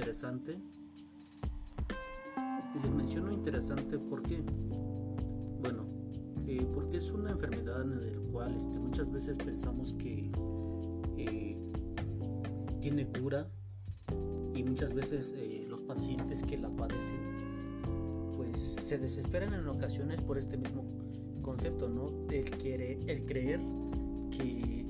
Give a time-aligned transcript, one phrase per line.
[0.00, 0.58] interesante.
[2.74, 4.42] Y les menciono interesante porque,
[5.60, 5.84] bueno,
[6.46, 10.30] eh, porque es una enfermedad en la cual este, muchas veces pensamos que
[11.16, 11.56] eh,
[12.80, 13.48] tiene cura
[14.54, 17.40] y muchas veces eh, los pacientes que la padecen
[18.36, 20.84] pues se desesperan en ocasiones por este mismo
[21.42, 22.06] concepto, ¿no?
[22.30, 23.60] El, quiere, el creer
[24.30, 24.86] que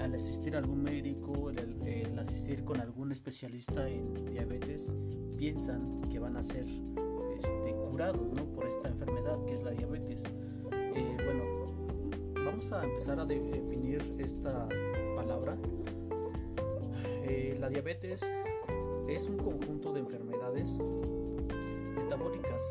[0.00, 4.92] al asistir a algún médico, el, asistir con algún especialista en diabetes,
[5.36, 6.66] piensan que van a ser
[7.36, 8.44] este, curados ¿no?
[8.46, 10.22] por esta enfermedad que es la diabetes.
[10.72, 11.44] Eh, bueno,
[12.44, 14.68] vamos a empezar a definir esta
[15.16, 15.56] palabra.
[17.22, 18.22] Eh, la diabetes
[19.08, 20.78] es un conjunto de enfermedades
[21.96, 22.62] metabólicas.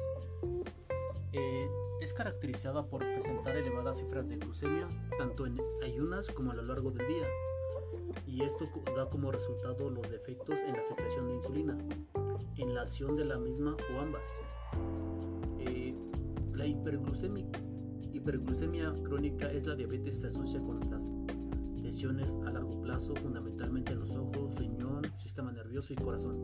[2.19, 7.07] Caracterizada por presentar elevadas cifras de glucemia tanto en ayunas como a lo largo del
[7.07, 7.25] día.
[8.27, 11.77] Y esto da como resultado los defectos en la secreción de insulina,
[12.57, 14.25] en la acción de la misma o ambas.
[15.59, 15.95] Eh,
[16.51, 17.45] la hiperglucemia,
[18.11, 21.07] hiperglucemia crónica es la diabetes se asocia con las
[21.81, 26.41] lesiones a largo plazo, fundamentalmente en los ojos, riñón, sistema nervioso y corazón.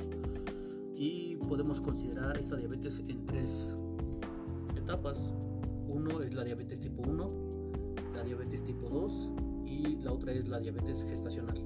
[0.95, 3.75] Y podemos considerar esta diabetes en tres
[4.77, 5.33] etapas.
[5.95, 7.31] Uno es la diabetes tipo 1,
[8.15, 9.29] la diabetes tipo 2
[9.65, 11.63] y la otra es la diabetes gestacional.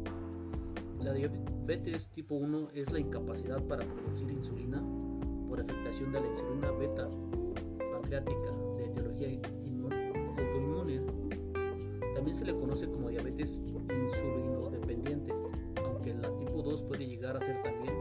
[1.01, 4.83] La diabetes tipo 1 es la incapacidad para producir insulina
[5.47, 7.09] por afectación de la insulina beta
[7.91, 9.29] pancreática de etiología
[10.37, 11.01] autoinmune.
[12.13, 15.33] También se le conoce como diabetes insulinodependiente,
[15.83, 17.95] aunque la tipo 2 puede llegar a ser también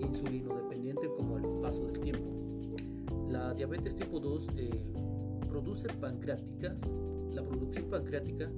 [0.00, 2.30] insulinodependiente como el paso del tiempo.
[3.28, 4.70] La diabetes tipo 2 eh,
[5.54, 6.80] produce pancreáticas,
[7.30, 8.50] la producción pancreática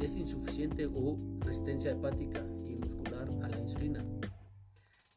[0.00, 4.04] es insuficiente o resistencia hepática y muscular a la insulina.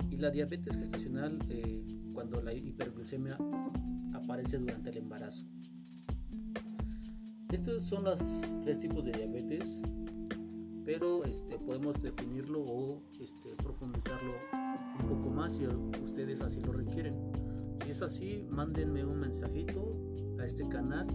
[0.09, 3.37] Y la diabetes gestacional eh, cuando la hiperglucemia
[4.15, 5.45] aparece durante el embarazo.
[7.51, 8.19] Estos son los
[8.63, 9.83] tres tipos de diabetes,
[10.83, 14.33] pero este, podemos definirlo o este, profundizarlo
[14.99, 15.67] un poco más si
[16.03, 17.13] ustedes así lo requieren.
[17.83, 19.97] Si es así, mándenme un mensajito
[20.39, 21.07] a este canal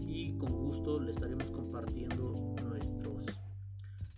[0.00, 2.34] y con gusto le estaremos compartiendo
[2.64, 3.26] nuestras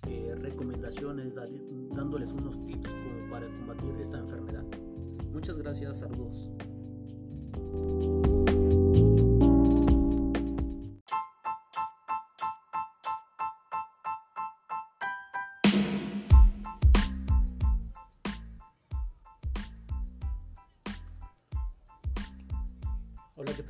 [0.08, 1.36] eh, recomendaciones,
[1.94, 4.64] dándoles unos tips como para combatir esta enfermedad.
[5.32, 6.50] Muchas gracias, saludos.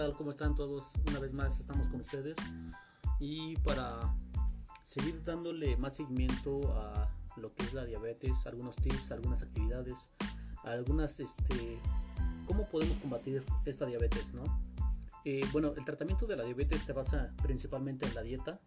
[0.00, 0.14] Tal?
[0.14, 0.92] ¿Cómo están todos?
[1.08, 2.34] Una vez más estamos con ustedes
[3.18, 4.16] y para
[4.82, 10.08] seguir dándole más seguimiento a lo que es la diabetes, algunos tips, algunas actividades,
[10.64, 11.78] algunas, este,
[12.46, 14.44] cómo podemos combatir esta diabetes, ¿no?
[15.26, 18.58] Eh, bueno, el tratamiento de la diabetes se basa principalmente en la dieta,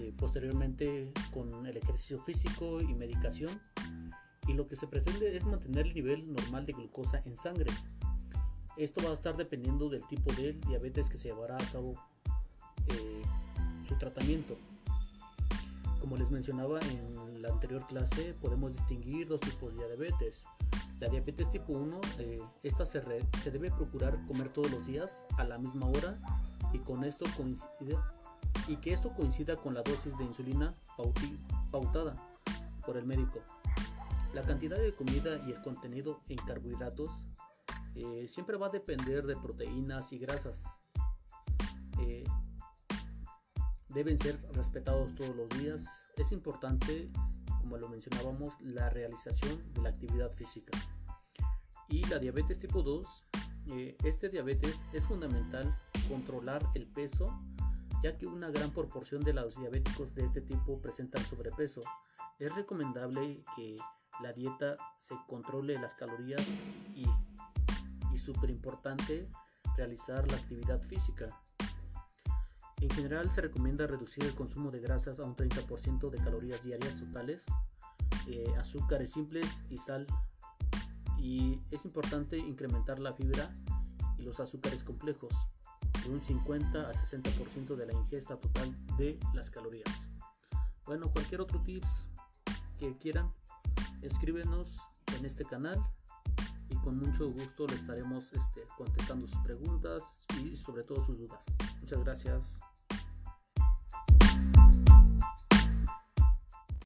[0.00, 3.58] eh, posteriormente con el ejercicio físico y medicación,
[4.46, 7.70] y lo que se pretende es mantener el nivel normal de glucosa en sangre
[8.76, 11.94] esto va a estar dependiendo del tipo de diabetes que se llevará a cabo
[12.88, 13.22] eh,
[13.86, 14.56] su tratamiento.
[16.00, 20.44] Como les mencionaba en la anterior clase, podemos distinguir dos tipos de diabetes.
[21.00, 23.02] La diabetes tipo 1, eh, esta se,
[23.42, 26.18] se, debe procurar comer todos los días a la misma hora
[26.72, 27.96] y con esto coincide
[28.68, 30.74] y que esto coincida con la dosis de insulina
[31.70, 32.14] pautada
[32.86, 33.40] por el médico.
[34.34, 37.24] La cantidad de comida y el contenido en carbohidratos
[37.94, 40.62] eh, siempre va a depender de proteínas y grasas.
[42.00, 42.24] Eh,
[43.88, 45.86] deben ser respetados todos los días.
[46.16, 47.10] Es importante,
[47.60, 50.76] como lo mencionábamos, la realización de la actividad física.
[51.88, 53.28] Y la diabetes tipo 2,
[53.66, 55.76] eh, este diabetes es fundamental
[56.08, 57.38] controlar el peso,
[58.02, 61.80] ya que una gran proporción de los diabéticos de este tipo presentan sobrepeso.
[62.38, 63.76] Es recomendable que
[64.22, 66.46] la dieta se controle las calorías
[66.94, 67.04] y
[68.24, 69.28] súper importante
[69.76, 71.28] realizar la actividad física.
[72.80, 76.98] En general se recomienda reducir el consumo de grasas a un 30% de calorías diarias
[76.98, 77.44] totales,
[78.26, 80.06] eh, azúcares simples y sal.
[81.18, 83.54] Y es importante incrementar la fibra
[84.18, 85.32] y los azúcares complejos
[86.02, 90.08] de un 50 a 60% de la ingesta total de las calorías.
[90.84, 92.08] Bueno, cualquier otro tips
[92.78, 93.32] que quieran,
[94.02, 94.80] escríbenos
[95.16, 95.80] en este canal
[96.72, 100.02] y con mucho gusto le estaremos este, contestando sus preguntas
[100.42, 101.44] y sobre todo sus dudas.
[101.80, 102.60] Muchas gracias.